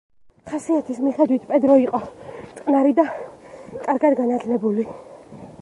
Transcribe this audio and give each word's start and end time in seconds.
ხასიათის 0.51 1.01
მიხედვით 1.07 1.45
პედრო 1.51 1.75
იყო 1.83 2.01
წყნარი 2.57 2.97
და 3.01 3.07
კარგად 3.87 4.21
განათლებული. 4.23 4.89